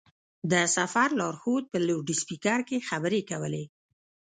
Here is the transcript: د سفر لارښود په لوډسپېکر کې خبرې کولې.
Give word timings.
د 0.51 0.53
سفر 0.75 1.09
لارښود 1.19 1.63
په 1.71 1.77
لوډسپېکر 1.87 2.59
کې 2.69 2.85
خبرې 2.89 3.21
کولې. 3.29 3.63